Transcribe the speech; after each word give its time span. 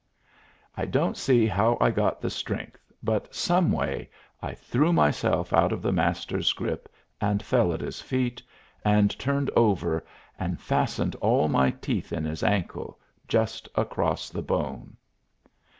I 0.75 0.85
don't 0.85 1.15
see 1.15 1.45
how 1.45 1.77
I 1.79 1.91
got 1.91 2.21
the 2.21 2.31
strength, 2.31 2.91
but, 3.03 3.35
someway, 3.35 4.09
I 4.41 4.55
threw 4.55 4.91
myself 4.91 5.53
out 5.53 5.71
of 5.71 5.83
the 5.83 5.91
Master's 5.91 6.53
grip 6.53 6.91
and 7.21 7.43
fell 7.43 7.71
at 7.71 7.81
his 7.81 8.01
feet, 8.01 8.41
and 8.83 9.11
turned 9.19 9.51
over 9.55 10.03
and 10.39 10.59
fastened 10.59 11.13
all 11.17 11.47
my 11.49 11.69
teeth 11.69 12.11
in 12.11 12.25
his 12.25 12.41
ankle, 12.41 12.97
just 13.27 13.69
across 13.75 14.31
the 14.31 14.41
bone. 14.41 14.97